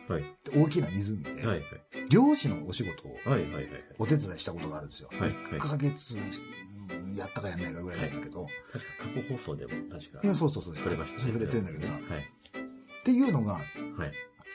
[0.09, 0.25] はい。
[0.55, 1.63] 大きな湖で、はいはい。
[2.09, 5.09] 漁師のお仕事をはいはいはいお手伝いしたことがあるんですよ。
[5.13, 5.31] はいはい。
[5.33, 11.33] 1ヶ月うんやったかやんないかぐらいなんだけど、確か過去放送でも確かうんそうそうそう、触れましたね。
[11.33, 12.03] 触れてるんだけどさ、はい。
[12.03, 13.65] っていうのが、はい。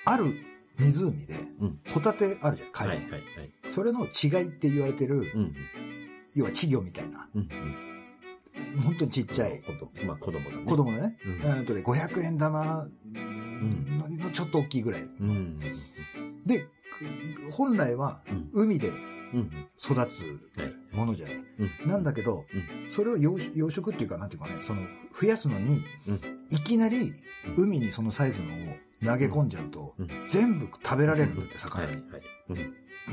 [0.06, 0.34] ある
[0.80, 3.22] 湖でうん、ホタテあるじゃん、貝、はいはいはい。
[3.68, 5.54] それの違いって言われてる、うん
[6.34, 7.50] 要は稚魚みたいな、うん
[8.84, 9.62] 本当にちっちゃい。
[10.06, 10.64] まあ子供だね。
[10.66, 11.32] 子供だね、うん。
[11.34, 15.02] えーとね500円玉ののちょっと大きいぐらい。
[15.02, 15.60] うん。
[16.46, 16.66] で、
[17.52, 18.50] 本来はうん。
[18.54, 18.90] 海で
[19.34, 19.68] うん。
[19.78, 20.26] 育つ
[20.58, 21.36] はいものじゃない。
[21.84, 21.90] うん。
[21.90, 22.46] なんだけど、
[22.90, 24.82] それを養養殖っていうか、なんていうかね、その、
[25.20, 26.22] 増やすのに、うん。
[26.50, 27.14] いきなり
[27.56, 30.10] 海にそのサイズのを投げ込んじゃうと、うん。
[30.28, 32.04] 全部食べられるんだって、魚に。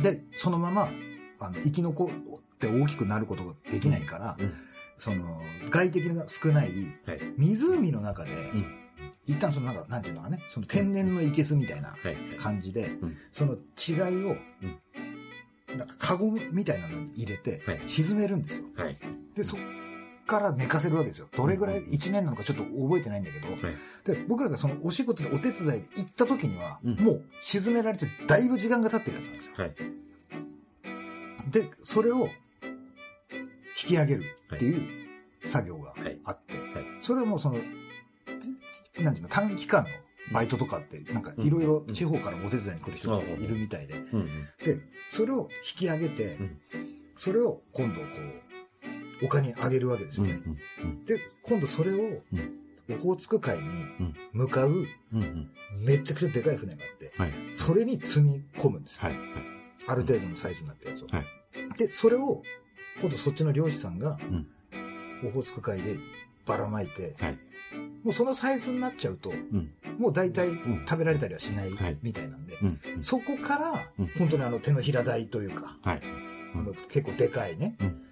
[0.02, 0.90] で、そのまま、
[1.38, 4.52] あの、生き残って大きくなることができないから、うん
[4.98, 6.68] その、外敵が少ない
[7.06, 8.74] はい湖の中で、ん
[9.26, 11.94] 一旦そのなんか、なんていうのかね、その天然の生けすみたいな
[12.38, 14.38] 感じで、んその違いを、うん
[15.76, 18.64] なんかカゴみたいなのに入れてはい、沈めるんですよ。
[18.74, 18.96] はい。
[19.34, 19.60] で、そっ
[20.26, 21.28] から寝かせるわけですよ。
[21.36, 23.58] どれぐらい、1年なのかちょっと覚えてないんだけど、はい。
[24.04, 29.52] で、僕らがそのお仕事でお手伝いで行った時には、うんもう沈められてだいぶ時間が経ってるやつなんですよ。
[29.56, 29.74] はい。
[31.50, 32.28] で、それを
[33.80, 35.08] 引き上げるっていう
[35.44, 36.18] 作業がはい。
[36.24, 36.64] あって、はい。
[37.00, 37.58] それはもうその、
[38.96, 39.90] じなんていうの、短期間の
[40.32, 43.94] バイトとかって、なんかいろいろ地方からお手伝いに来る人がいるみたいで。
[44.64, 46.58] で、それを引き上げてうん、
[47.16, 48.06] それを今度こ
[49.22, 50.42] う、丘に上げるわけですうんよね。
[50.82, 51.04] うん。
[51.04, 51.96] で、今度それを
[52.32, 54.86] うん、オホーツク海にん向かう。
[55.84, 57.32] めちゃくちゃでかい船があって、はい。
[57.52, 59.02] それに積み込むんですよ。
[59.04, 59.18] はい。
[59.86, 61.06] ある程度のサイズになったやつを。
[61.08, 61.24] はい
[61.76, 62.42] で、それを、
[63.00, 64.46] 今度そっちの漁師さんがん、
[65.26, 65.98] オホーツク海で
[66.46, 67.38] ばらまいて、はい。
[68.04, 69.70] もうそのサイズになっちゃうと、うん。
[69.98, 72.80] もう大体ん食べられたりはしないはいみたいなんで、うん。
[73.02, 76.02] そこからうん、本当にあの手のひら台というか、はい。
[76.54, 78.02] あの結構でかいね、うん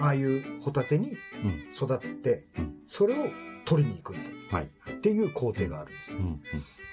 [0.00, 1.64] ああいうホタテにうん。
[1.74, 3.26] 育ってうん、それを
[3.64, 4.68] 取りに行くんだはい。
[4.92, 6.20] っていう工程があるんですよう。
[6.20, 6.40] ん。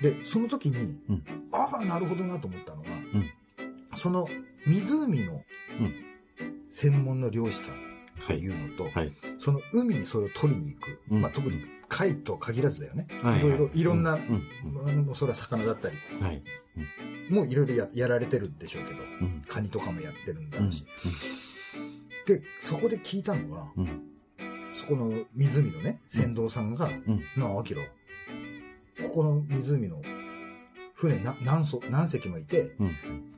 [0.01, 3.29] で、その時に、うんああ、なるほどなと思ったのは、ん
[3.95, 4.27] その
[4.65, 5.41] 湖の
[5.79, 5.93] うん
[6.69, 7.77] 専門の漁師さんっ
[8.27, 9.13] ていうのと、はい。
[9.37, 11.21] その海にそれを取りに行く、うん。
[11.21, 13.39] まあ、特に貝とは限らずだよね、はい。
[13.39, 13.41] い。
[13.41, 13.83] ろいろい。
[13.83, 15.09] ろんな、うん。
[15.13, 15.97] それは魚だったり。
[16.15, 16.23] うん。
[16.23, 16.43] はい。
[17.29, 19.43] もういろいろややられてるんでしょうけどうん。
[19.47, 20.63] カニとかもやってるんだうん。
[20.65, 20.85] ろうし、
[22.25, 24.03] でそこで聞いたのがうん。
[24.73, 27.23] そこの湖のね船頭さんがうん。
[27.35, 27.81] 「なあアキラ
[29.01, 30.01] ここの湖の
[30.97, 32.95] 船な何艘何隻もいてうん。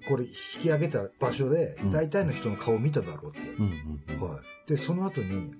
[0.07, 4.01] これ引き上げた場所でうん大体の人の顔見ただろう」って、うん。
[4.07, 4.19] うん。
[4.21, 5.51] はい、でその後に、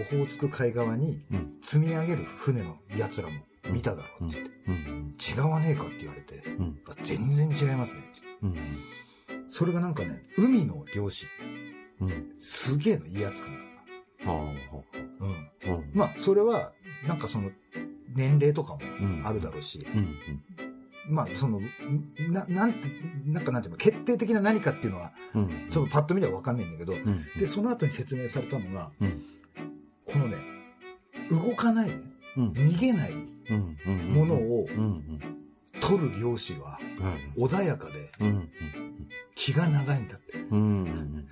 [0.00, 1.56] オホーツク海側にうん。
[1.60, 3.34] 積み上げる船の奴らも
[3.68, 5.14] 見ただろうって言って、うん。
[5.18, 6.42] 違わねえかって言われて、
[7.02, 8.56] 全然違いますねってうん。
[9.48, 11.26] それがなんかね、海の漁師、
[12.00, 12.32] うん。
[12.38, 13.64] すげえの威圧感が。
[14.24, 15.74] うん。
[15.74, 15.90] うん。
[15.92, 16.72] まあ、それは、
[17.06, 17.50] なんかその、
[18.14, 20.16] 年齢とかもうんあるだろうし、うん。
[21.08, 21.60] まあ、その、
[22.30, 22.88] な、なんて、
[23.26, 25.66] なんかなんていうの、決定的な何かっていうのは、うん。
[25.68, 27.24] そのパッと見ではわかんないんだけど、うん。
[27.38, 29.22] で、その後に説明されたのが、うん。
[30.06, 30.36] このね、
[31.30, 31.90] 動かない、
[32.36, 32.48] うん。
[32.52, 33.12] 逃げない。
[34.12, 35.20] ものをうん。
[35.80, 37.40] 取る漁師は、はい。
[37.40, 38.48] 穏やかでうん。
[39.34, 40.38] 気が長いんだって。
[40.38, 41.26] うん。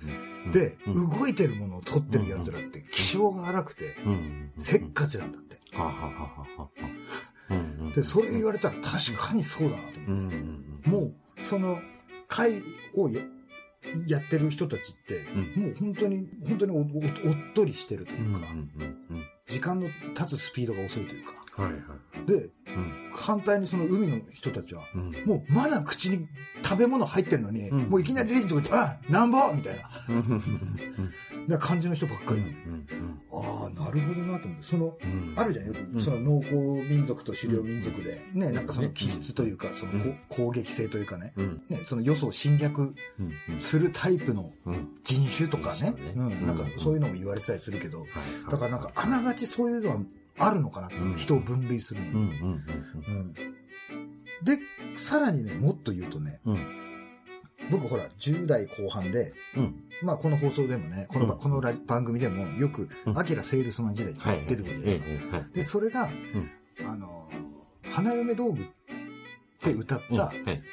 [0.51, 1.09] で、うん。
[1.09, 4.51] 動いてるものを取ってる奴らって気性が荒くて、うん。
[4.57, 5.59] せっかちなんだって。
[7.95, 10.35] で、それ言われたら確かにそうだなとう思って。
[10.37, 10.81] ん。
[10.85, 11.79] もう、その、
[12.27, 12.61] 会
[12.95, 13.21] をや
[14.07, 15.19] やってる人たちって、
[15.55, 15.63] うん。
[15.63, 16.85] もう本当に、本当におっ
[17.53, 18.15] とりしてるとう。
[18.15, 18.69] いうんか、うん。
[19.47, 21.33] 時間の経つスピードが遅いというか。
[21.63, 22.27] はいはい。
[22.27, 23.09] で、うん。
[23.11, 25.11] 反対にその海の人たちは、うん。
[25.25, 26.27] もうまだ口に
[26.63, 31.47] 食べ物入ってんのに、うんもういきなりレジのとこ行って、あ、なんぼみたいな、うん。
[31.47, 32.41] な感じの人ばっかり。
[32.41, 32.85] うん。
[33.31, 35.33] ああ、なるほどなと思って、その、うん。
[35.35, 35.75] あるじゃん、よん。
[35.93, 38.93] く、その農耕民族と狩猟民族で、ね、なんかそのね。
[38.95, 39.91] 気質というか、その
[40.29, 41.61] 攻撃性というかね、うん。
[41.69, 42.95] ね、そのよそを侵略
[43.49, 43.59] うん。
[43.59, 44.89] するタイプのうん。
[45.03, 45.79] 人種とかね。
[46.15, 48.07] そうん、なんかうんそういうのも言われてたりするけど、はい。
[48.51, 49.97] だからなんかあながちそういうのは
[50.37, 51.15] あるのかなって、うん。
[51.15, 52.19] 人を分類するのに、うん。
[52.19, 52.63] うん。
[53.07, 53.33] うん。
[54.43, 54.57] で、
[54.95, 56.88] さらにね、もっと言うとね、うん。
[57.71, 59.83] 僕ほら、10代後半で、うん。
[60.01, 64.13] まあこの放送でもね、この,、うんこの番組でもよくう、んアキラセールスマン時代。
[64.47, 65.41] 出てくるじゃないですか。
[65.53, 66.09] で、それが、
[66.85, 67.29] あの、
[67.89, 68.65] 花嫁道具っ
[69.61, 70.63] て歌っうんたはい。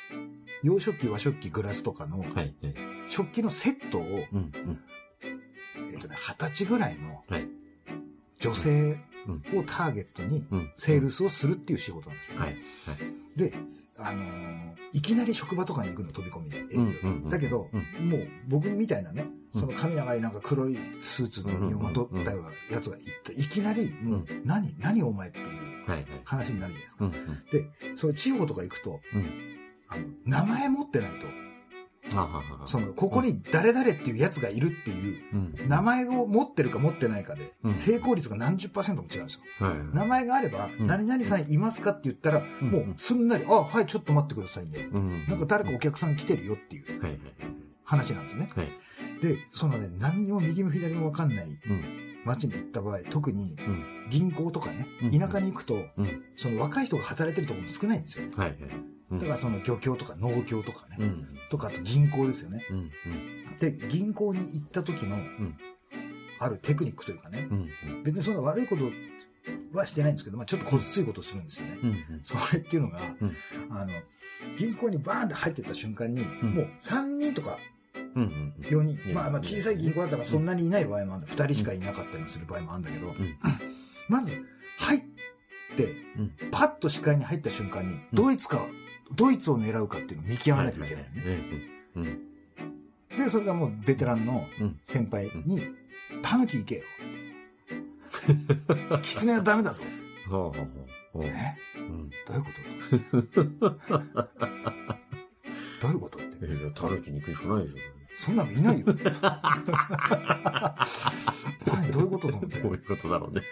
[0.63, 2.55] 洋食器、和食器、グラスとかのはい。
[3.09, 4.03] 食器のセットを。
[5.93, 7.49] えっとね、二十歳ぐらいのはい。
[8.39, 8.97] 女性
[9.27, 9.59] うん。
[9.59, 10.73] をターゲットにうん。
[10.77, 12.37] セールスをするっていう仕事なんですよ。
[13.37, 13.53] で、
[13.99, 25.47] あのーいきなり職場とかに行くの飛び込みで営業で、うんうんうんだけど、うんもう僕みたいなね、うんその髪長いなんか黒いスーツの身をまとったようなやつが行って、いきなり、もう、何、何お前っていう。
[26.25, 27.33] 話になるじゃないですか。
[27.53, 27.93] うん。
[27.93, 29.31] で、その地方とか行くと、うん。
[29.89, 31.27] あの、名前持ってないと。
[32.67, 35.69] その、ここに誰々っていうやつがいるっていう、うん。
[35.69, 39.67] 名前を持ってるか持ってないかでう、ん成功率が何十パーセントも違うんですよ。
[39.67, 39.77] はい。
[39.95, 44.89] 名前があれば、うん何々さんいますかって言ったら、うんもうすんなり、あ、はい、ちょっと待ってくださいね。
[44.93, 45.27] うん。
[45.29, 46.85] なんか誰かお客さん来てるよっていう。
[47.85, 48.49] 話なんですね。
[48.55, 48.69] はい。
[49.23, 51.85] で、そのね、何にも右も左もわかんないうん。
[52.25, 53.85] 街に行った場合、特にうん。
[54.11, 56.23] 銀行とかねうん、田舎に行くと、うん。
[56.37, 58.25] その若い人が働いてるところも少ないんですよ。
[58.37, 58.49] はい。
[58.51, 58.59] はい。
[59.13, 61.29] だからその漁協とか農協とかね、うん。
[61.51, 62.65] とかあと銀行ですよね。
[62.71, 62.91] うん。
[63.59, 65.57] で、銀行に行った時のん、
[66.41, 68.03] あるテクニックというかね、うん。
[68.03, 68.91] 別にそんな悪いこと
[69.73, 71.79] はしてないんですけど、まあちょっとこっついことするんですよね。
[71.83, 72.21] うん。
[72.23, 73.37] それっていうのが、うん
[73.71, 73.93] あの、
[74.59, 77.59] 銀行にバーンって入ってった瞬間に、んもう3人とか
[77.95, 78.65] うんうんうん。
[78.65, 83.17] 4人、うんまあ、まあ小さい銀行だったらそんなにいない場合もある、2人しかいなかったりする場合もあるんだけど、ん
[84.09, 84.33] まず
[84.79, 85.01] 入っ
[85.77, 85.85] て、
[86.19, 88.67] うんパッと視界に入った瞬間に、ドイツか、
[89.15, 91.11] ドイツを狙うかっていうのを見極めなきゃいけないよ
[92.05, 92.19] ね。
[93.17, 94.81] で、それがもうベテランのうん。
[94.85, 95.63] 先輩に、
[96.23, 96.83] タヌキ行けよ。
[99.03, 99.83] 狐はダメだぞ。
[100.29, 100.59] どうい
[102.39, 102.61] うこと？
[105.81, 106.19] どういうこと？
[106.19, 106.37] って。
[106.43, 107.77] え、じゃあ、タヌキに行くしかないでしょ。
[108.19, 108.87] そんなのいないよ。
[111.67, 111.91] 何？
[111.93, 112.29] どういうこと？
[112.29, 112.71] と思ってど。
[112.71, 113.43] ういうことだろうね。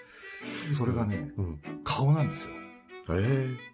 [0.76, 1.60] それがね、うん。
[1.84, 2.50] 顔なんですよ。
[3.10, 3.73] えええ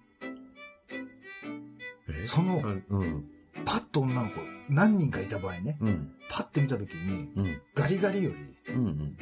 [2.27, 3.25] そのうん。
[3.65, 4.37] パッと女の子、
[4.69, 6.13] 何人かいた場合ね、うん。
[6.31, 7.63] パッて見た時に、うん。
[7.75, 8.85] ガリガリより、うん。
[8.85, 9.17] うん。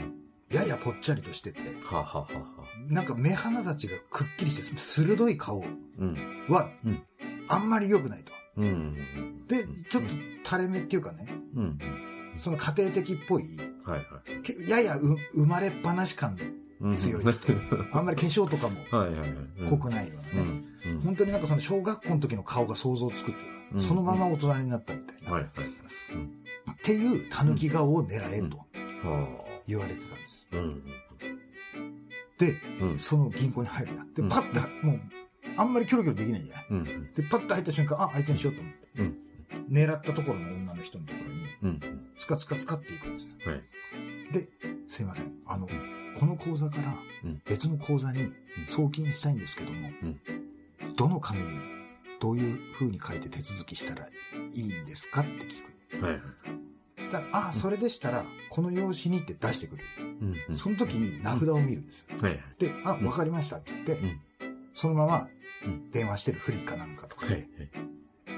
[0.51, 2.27] ややぽっちゃりとしてて、はあ、はあは
[2.89, 5.65] なんか目鼻立ちがくっきりして、鋭い顔
[5.99, 6.17] うん。
[6.49, 7.03] はうん、
[7.49, 8.33] あんまり良くないと。
[8.57, 9.47] うん。
[9.47, 10.11] で、ちょっと
[10.45, 11.79] 垂れ目っていうかね、うん。
[12.37, 14.03] その家庭的っぽい、はいは
[14.39, 14.43] い。
[14.43, 16.39] けややう生まれっぱなし感
[16.81, 17.33] うん強い人。
[17.93, 18.77] あんまり化粧とかも。
[19.69, 20.65] 濃くないようなね。
[20.85, 20.93] うん。
[20.93, 21.01] うん。
[21.01, 25.33] 本当になんかその小学校の時の顔が想像つくっていうか、うんそのまま大人になったみたいな。
[25.33, 25.69] はいはいはい。
[25.69, 28.65] っていう狸顔を狙えとは
[29.67, 30.49] 言われてたんです。
[32.39, 32.99] で、うん。
[32.99, 34.05] その銀行に入るな。
[34.15, 35.01] で、うんパッて、もう、
[35.57, 36.67] あんまりキョロキョロできないじゃない。
[36.71, 37.13] うん。
[37.15, 38.89] で、パッと入った瞬間、あ、あいつにしようと思って。
[38.97, 39.19] うん
[39.71, 42.11] 狙ったところの女の人のところに、うん。
[42.17, 43.53] つかつかつかっていくんですよ。
[43.53, 44.33] はい。
[44.33, 44.49] で、
[44.89, 45.33] すいません。
[45.47, 45.69] あの、
[46.19, 48.31] この口座からうん別の口座に
[48.67, 49.91] 送金したいんですけども、
[50.99, 51.59] どの紙に
[52.21, 56.05] どういう風に書いて手続きしたらいいんですかって聞く。
[56.05, 56.23] はいはい。
[56.99, 59.85] そしたら、あ、それでしたら、この用紙にって出してくる。
[60.21, 60.37] うん。
[60.49, 62.17] うんその時に名札を見るんですよ。
[62.21, 62.41] はいはい。
[62.59, 64.21] で、あ、わかりましたって言って、うん
[64.75, 65.29] そのまま
[65.65, 67.49] うん電話してるフリーかなんかとかはいで、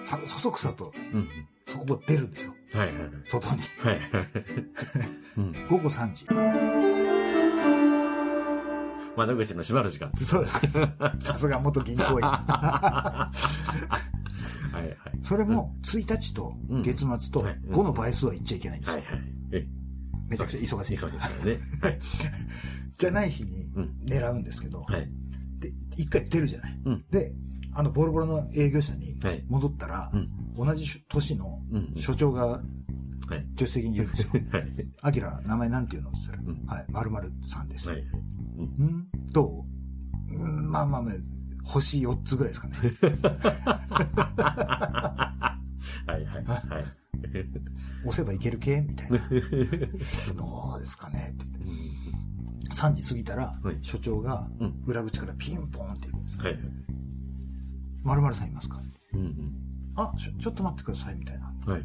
[0.05, 1.29] さ、そそくさとうん。
[1.67, 2.55] そこを出るんですよ。
[2.73, 3.11] はいはいはい。
[3.25, 3.63] 外に。
[3.79, 4.01] はい。
[5.69, 6.27] 午後3時。
[9.17, 10.11] 窓口の閉まる時間。
[10.19, 10.47] そう
[11.21, 12.21] さすが元銀行員。
[12.23, 13.31] は
[14.75, 14.97] いはい。
[15.21, 18.97] それも、1日と月末とうんはい5の倍数は言っちゃいけないんですよ。
[18.97, 19.21] はいはい。
[19.53, 19.67] え、
[20.29, 20.95] めちゃくちゃ忙しい。
[20.95, 21.59] 忙しいですよね。
[21.83, 21.99] はい。
[22.99, 23.97] じゃない日にうん。
[24.05, 25.11] 狙うんですけど、はい。
[25.59, 26.81] で、一回出るじゃない。
[26.85, 27.35] うんで、
[27.73, 29.45] あの、ボロボロの営業者にはい。
[29.49, 30.29] 戻ったらう、ん。
[30.57, 31.93] 同じ年のうん。
[31.97, 33.41] 所長がはい。
[33.57, 34.31] 助手席にいるんですよ。
[34.53, 34.67] はい。
[35.03, 37.89] アキラ、名前なんていうのって言ったうんら、はい、〇〇さんです。
[37.91, 38.05] はい。
[38.65, 39.65] んど
[40.31, 40.35] う？
[40.35, 41.15] うんまあまあまあ、
[41.65, 42.75] 星4つぐらいですかね。
[46.07, 46.45] はいはい。
[46.45, 46.85] はい。
[48.05, 48.81] 押せばいける系？
[48.81, 49.19] みたいな。
[49.19, 51.35] どうですかね？
[51.35, 51.79] って言っ
[52.69, 56.45] て3時過ぎたらはい、所長がうん裏口からピンポンって言うんですよ。
[56.45, 56.59] はい。
[58.03, 58.81] 〇〇さんいますか？
[59.15, 59.53] うん。
[59.97, 61.85] あちょ、ちょっと待ってくださいみたいなはい。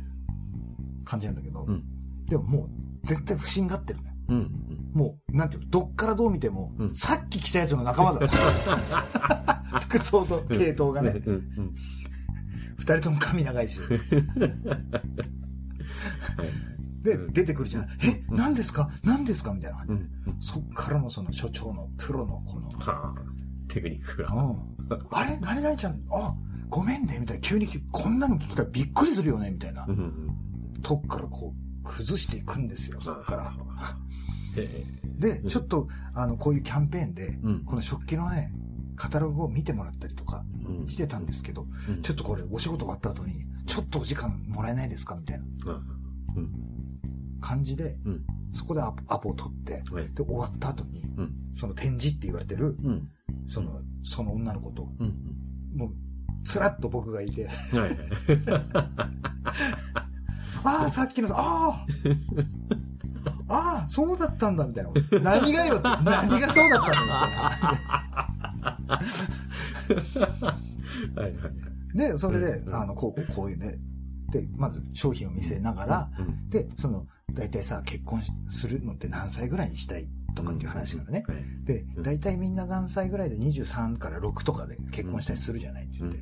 [1.04, 1.84] 感じなんだけど、うん
[2.28, 2.70] でももう
[3.04, 4.16] 絶対不審がってるね。
[4.30, 4.75] うん。
[4.96, 8.28] もう、なんていうの、どっからどう見ても、うんさっき来たやつの仲間だ。
[9.82, 11.22] 服装と系統がね。
[12.78, 13.80] 二人とも髪長いし。
[17.04, 17.90] でう、ん出てくるじゃない。
[18.04, 18.90] え、何ですか？
[19.04, 19.54] 何ですか？
[19.54, 19.98] みたいな感
[20.40, 20.48] じ。
[20.48, 23.22] そっからのその所長のプロのこの、はあ。
[23.68, 24.34] テクニックが。
[24.34, 24.56] うん
[25.12, 25.38] あれ？
[25.40, 26.34] 何々ちゃん、あ、
[26.70, 27.42] ごめんね、みたいな。
[27.42, 29.92] 急にこんなの聞いたらびっくりするよね、みたいなう。
[29.92, 30.30] ん。
[30.82, 33.54] とこからこう、崩していくんですよ、そっから。
[34.56, 34.86] へ
[35.20, 38.54] でう、んちょっと、あの、こういうキャンペーンで、うんこの食器のね、
[38.96, 45.46] カタログを見てもらったりとかうんしてたんですけど、うんちょっとこれお仕事終わった後に、ちょっとお時間もらえないですかみたいな
[46.36, 47.40] うん。
[47.42, 48.26] 感じで、うん。
[48.54, 50.10] そこでアポを取って、はい。
[50.14, 51.34] で、終わった後に、うん。
[51.56, 53.10] その展示って言われてる、うん。
[53.48, 55.14] その、その女の子と、うん。
[55.76, 55.92] もう、
[56.44, 57.50] つらっと僕がいて。
[60.64, 61.86] ああ、さっきの、ああ
[63.48, 64.92] ああ、そうだったんだ、みたいな。
[65.22, 68.72] 何がよって、何がそうだったんだ、みた
[70.08, 71.22] いな。
[71.22, 71.98] はいはい。
[71.98, 73.78] で、それでう、んあの、こう、こう、こういうね。
[74.32, 76.50] で、まず商品を見せながら、うん。
[76.50, 81.24] で、その、大体さ、結婚するのって何歳ぐらいにしたいとかっていう話からね。
[81.28, 81.66] はい。
[81.66, 86.20] でう、ん大体みんな何歳ぐらいで23から6とかで結婚したりするじゃないって言って。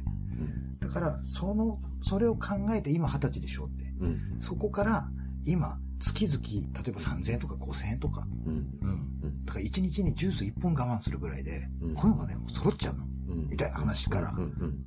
[0.80, 3.84] だから、その、それを考えて今20歳でしょって。
[4.00, 4.38] うん。
[4.42, 5.10] そこから、
[5.46, 8.54] 今、月々、例えば3000円とか5000円とか、うん。
[8.82, 8.90] うん。
[9.24, 9.46] うん。
[9.46, 13.06] だから1日にジュース1本我慢するぐらいで、うんこういうのがね、もう揃っちゃうの。
[13.30, 13.50] うん。
[13.50, 14.34] みたいな話から。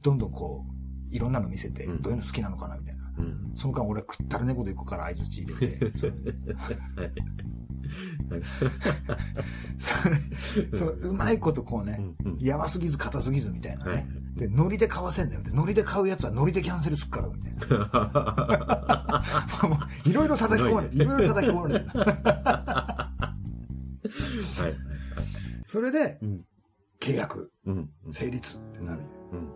[0.02, 3.11] どんどんこう、いろんなの見せて、うんどういうの好きなのかなみたいな。
[3.18, 3.52] うん。
[3.55, 5.92] その間俺は食ったら猫で行くから相づち入れて、
[10.74, 12.38] そのうまいことこうね、うん。
[12.40, 15.42] やばすぎず硬すぎずみたいなはいね、で、ノリで買わせんだよ。
[15.42, 19.25] で、ノリで買うやつはノリでキャンセルすっから、みたいな。
[20.05, 20.94] いろいろ叩き込まれる。
[20.94, 21.87] いろいろ叩き込まれる。
[21.87, 22.07] はい
[24.62, 24.75] はい。
[25.64, 26.44] それで、うん。
[27.01, 27.90] 契約うん。
[28.12, 29.03] 成立ってなる。
[29.33, 29.49] うん。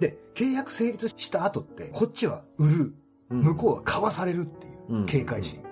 [0.00, 2.94] で、契約成立した後って、こっちは売る。
[3.30, 5.64] うん向こうは買わされるっていううん警戒心。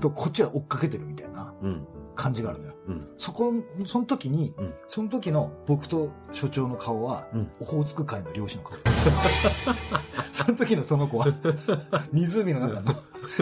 [0.00, 1.86] と、こっちは追っかけてるみたいなうん。
[2.14, 2.74] 感じがあるのよ。
[2.88, 3.08] うん。
[3.18, 3.52] そこ、
[3.84, 8.76] その時に、うんその時の僕と所長の顔は、うんオホーツク海の漁師の顔。
[10.32, 11.26] その時のその子は、
[12.12, 12.94] 湖の中の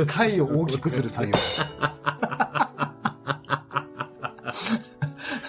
[0.07, 1.33] 貝を大きくする作業。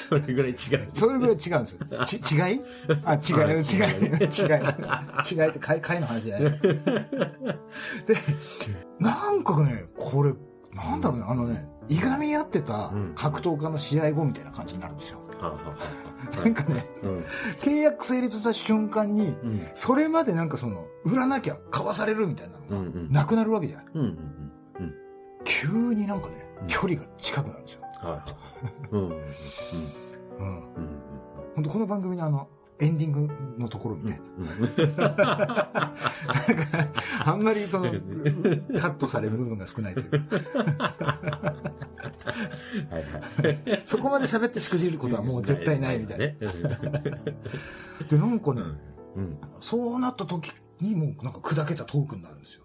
[0.09, 0.87] それぐらい違う。
[0.93, 2.05] それぐらい違うんですよ。
[2.05, 2.61] ち、違い？
[3.05, 4.57] あ、違い、違い、違い、違い、
[5.31, 6.51] 違いって貝、貝の話じゃない。
[6.61, 6.77] で、
[8.99, 10.33] なんかね、これ、
[10.73, 15.19] なんだろうね、あのね、いがみ合ってたうん格闘家の試合後みたいな感じになるんですよ。
[15.41, 17.17] なんかね、うん。
[17.59, 19.67] 契約成立した瞬間に、うん。
[19.73, 23.85] それまでなんかその、売らなきゃ買わされるみたいなのが、なくなるわけじゃない。
[23.95, 24.01] うん。
[24.01, 24.07] うん。
[24.79, 24.93] うん。
[25.43, 27.81] 急になんかねうん、距離が近くなるんですよ。
[31.55, 32.47] 本当この番組のあの、
[32.81, 34.25] エンディングのところみたいな。
[34.37, 34.47] うん。
[34.97, 35.93] なんか、
[37.23, 37.97] あんまりその、カ
[38.87, 40.09] ットされる部分が少ないという。
[42.89, 43.03] はい
[43.43, 43.81] はい。
[43.85, 46.25] そこまで喋ってしくじることはもう絶対ないみたいな。
[46.25, 46.37] ね。
[48.09, 48.63] で、なんかね、
[49.15, 49.39] うん。
[49.59, 52.63] そうなった時にもうなんか砕けたトークになるんですよ。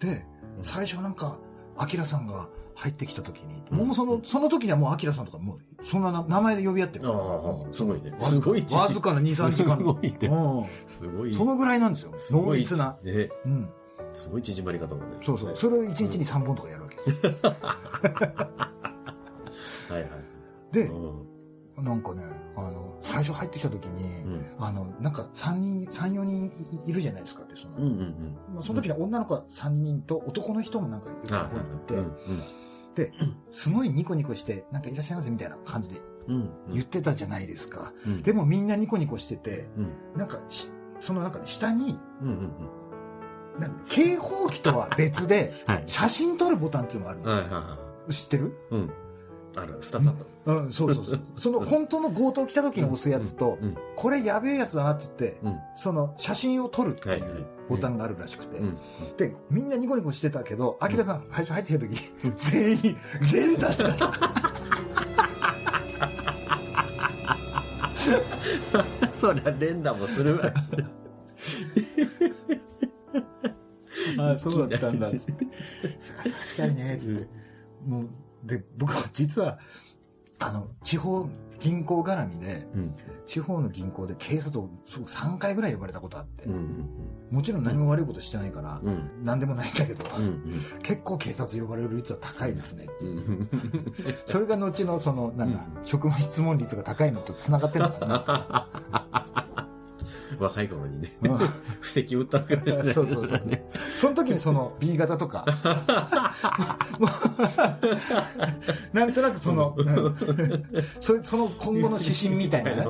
[0.00, 0.26] で、
[0.62, 1.38] 最初なんか、
[1.76, 2.48] アキラさんが
[2.80, 7.06] 入ってきた時に、もうその、その時にはもうアキラさんとかもう、そんなな名前で呼び合ってる。
[7.08, 11.34] ああすごいねわずかすごいわずかな2、3時間すごいねうんすごい。
[11.34, 12.12] そのぐらいなんですよ。
[12.30, 12.96] 濃密な。。
[13.02, 13.28] ね。
[13.44, 13.68] うん。
[14.14, 15.02] すごい縮まり方だね。
[15.20, 15.54] そうそう。
[15.54, 17.32] それを1日に3本とかやるわけですよ。
[19.90, 20.10] はいはい。
[20.72, 21.84] でう、ん。
[21.84, 22.22] なんかね、
[22.56, 24.44] あの、最初入ってきた時に、うん。
[24.58, 26.46] あの、なんか3人、3、4人
[26.86, 31.94] いいるじゃないですかって、その、その時に女の子は3人と男の人もなんかいるはい方にいて、
[33.52, 36.34] すごいニコニコして、なんかいらっしゃいませみたいな感じでうん。
[36.36, 36.38] う
[36.70, 36.72] ん。
[36.72, 37.92] 言ってたじゃないですか。
[38.06, 38.22] うん。
[38.22, 39.92] でもみんなニコニコしてて、うん。
[40.16, 42.50] なんかし、その中で下に、うんうん
[43.58, 45.52] なんか警報器とは別で。
[45.86, 47.30] 写真撮るボタンっていうのがあるの。
[47.30, 48.56] はいはいは知ってる？
[48.70, 48.74] い。
[48.74, 48.90] うん。
[49.56, 50.52] ある、二つあった。
[50.52, 51.20] うん、そうそうそう。
[51.36, 53.76] その本当の強盗来た時に押すやつと、うん。
[53.96, 55.58] これやべえやつだなって言って、うん。
[55.74, 58.78] その写真を撮るっていうボタンがあるらしくて、うん。
[59.16, 61.96] で、みんなニコニコしてたけど、アキラさん最初入ってきた時、
[62.36, 62.96] 全員、
[63.32, 64.10] 連打してた。
[69.12, 70.52] そりゃ連打もするわ。
[74.18, 75.46] あそうだったんだ、 つって。
[75.46, 77.28] 確かにね、つって。
[77.86, 78.08] もう、
[78.44, 79.58] で、僕は実は、
[80.38, 81.28] あの、地方
[81.60, 82.94] 銀行絡みで、うん。
[83.26, 86.88] 地方の銀行で警察をそう3回ぐらい呼ばれたことあって、うん。
[87.30, 89.10] もちろん何も悪いことしてないから、うん。
[89.22, 90.42] 何でもないんだけど、うん。
[90.82, 92.88] 結構警察呼ばれる率は高いですね。
[93.00, 93.48] うん。
[94.24, 98.68] それが後のその、なんだ、うん職務質問率が高いのと繋がってるのかな。
[100.40, 101.36] 若い頃にね、うん
[101.80, 102.94] 布石打ったのかもしれない。
[102.94, 103.42] そうそうそう。
[103.96, 105.44] その時にその B 型とか、
[108.92, 110.16] なんとなくその、うん
[111.00, 112.86] そその今後の指針みたいなね、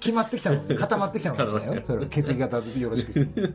[0.00, 2.06] 決まってきたのね、固まってきたのかもしれないよ。
[2.10, 3.54] 血液型でよろしくする。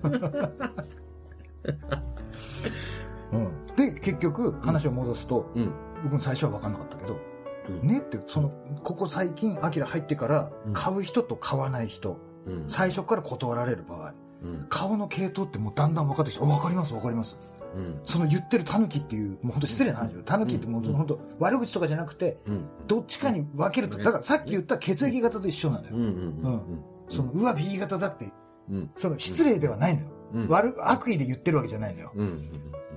[3.31, 5.71] うん、で、結局話を戻すと、うん。
[6.03, 8.49] 僕も最初は分かんなかったけど、うんねって、その、
[8.83, 12.19] ここ最近、アキラ入ってからうん、買う人と買わない人、うん。
[12.67, 14.65] 最初から断られる場合、うん。
[14.69, 17.37] 顔の系統ってもうだんだん分かってきて、あ分かります分かります。
[17.75, 17.99] うん。
[18.03, 20.23] その言ってるタヌキっていう、もう本当失礼な話よ。
[20.23, 22.65] タヌキってもううん本当悪口とかじゃなくて、うん。
[22.87, 25.95] どっちかに分けると、だからさっき言った血液型と一緒なのよ。
[25.95, 26.01] うん。
[26.01, 26.61] うん。
[27.09, 28.31] その、うわ、B 型だって、
[28.69, 28.91] うん。
[28.95, 30.07] その失礼ではないのよ。
[30.33, 30.47] うん。
[30.49, 32.11] 悪、悪意で言ってるわけじゃないのよ。
[32.15, 32.27] うん。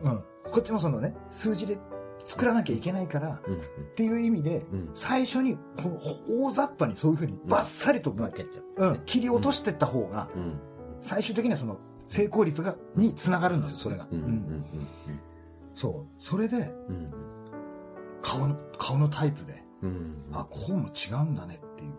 [0.05, 0.25] うん。
[0.51, 1.79] こっちもそのね、数字で
[2.25, 3.55] 作らなきゃいけないから、うん。
[3.55, 3.59] っ
[3.95, 4.91] ていう意味で、うん。
[4.95, 6.01] 最初にこの
[6.45, 8.87] 大雑把にそういうふうにバッサリと、う。
[8.87, 10.61] うん、切り落としてった方が、うん。
[11.03, 14.07] 最終的にはその成功率が、につながるんですよ、それが。
[15.75, 16.23] そう。
[16.23, 16.57] それで、
[16.89, 17.13] うん。
[18.23, 20.17] 顔の、顔のタイプで、うん。
[20.33, 21.93] あ、こうも違うんだねっていう。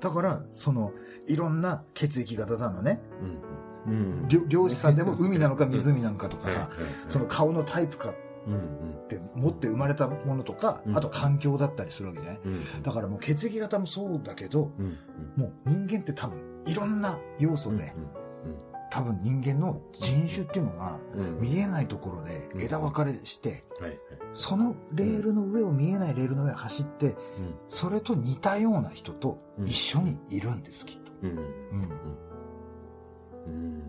[0.00, 0.92] だから、その、
[1.26, 3.00] いろんな血液型だのね。
[4.28, 6.70] 漁漁師さんでも海なのか湖なのかとかさ、
[7.08, 8.14] そのの、顔のタイプか
[8.46, 9.08] っうん。
[9.08, 12.40] て持って生まれたものとか、うんあと環境だったりするわけじゃない？
[12.44, 12.82] うん。
[12.82, 14.98] だからもう血液型もそうだけど、うん。
[15.36, 17.92] もう人間って多分いろんな要素で
[18.90, 23.64] 多分人間の人種っていうのがうん見えないところで枝分かれして。
[24.36, 27.16] そのレールの上を見えないレールの上を走って、うん
[27.68, 31.12] それと似たような人と一緒にいるんです、きっと。
[31.22, 31.30] うん。
[31.30, 31.38] うん。
[33.46, 33.82] うん。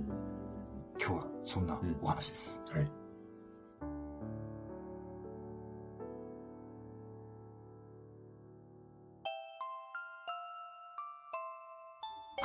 [1.00, 2.62] 今日はそんなお話です。
[2.70, 2.92] はい。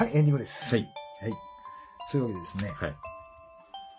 [0.01, 0.75] はい、エンディングです。
[0.75, 0.89] はい。
[1.21, 1.33] はい。
[2.11, 2.95] そういうわけでですね、はい。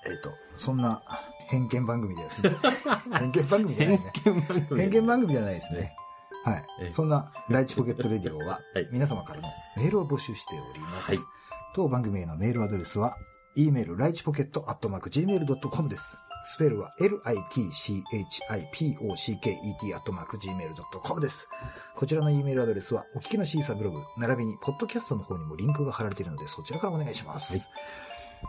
[0.07, 0.99] えっ、と、そんな
[1.47, 2.49] 偏見番組でですね、
[3.19, 4.11] 偏見番組じゃないね。
[4.23, 5.95] 偏見番組偏見番組じゃないですね。
[6.43, 6.87] はいえ。
[6.87, 11.11] えそんなライチポケットレディオは はい皆様からのメールを募集しております。
[11.11, 11.19] はい
[11.75, 13.15] 当番組へのメールアドレスは、
[13.55, 16.17] e メールライチポケットアットマーク gmail.com です。
[16.43, 18.23] スペルは litchipocket
[19.95, 21.47] アットマーク gmail.com です。
[21.95, 27.53] こちらの E メールアドレスは、お聞きのシーサーブログ、並びに、ポッドキャストの方にもリンクが貼られているので、そちらからお願いします。
[27.53, 27.67] はい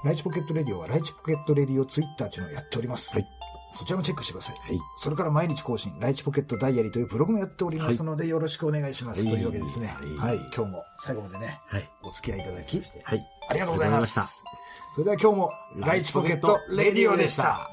[0.04, 3.14] ライチポケットレディオは、ライチポケットレディオツイッターというのをやっております。
[3.14, 3.28] はい
[3.74, 4.56] そちらもチェックしてください。
[4.56, 4.78] はい。
[4.98, 9.24] それから毎日更新、ライチポケットダイアリーというブログもやっておりますので、よろしくお願いします。
[9.24, 9.86] はいというわけでですね、
[10.18, 11.88] は、はいい今日も最後までね、はい。
[12.02, 13.26] お付き合いいただき、はい。
[13.48, 14.20] ありがとうございます。
[14.20, 14.52] ありがとうございました
[14.94, 15.50] それでは今日も、
[15.86, 17.71] ライチポケットレディオでした。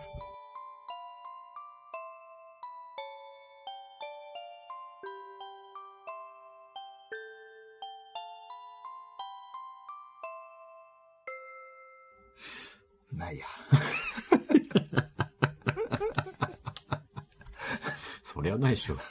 [18.50, 18.98] それはないでしょ。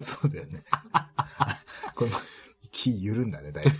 [0.00, 0.62] そうだよね。
[1.94, 2.10] この、
[2.70, 3.70] 気緩んだね、だいぶ。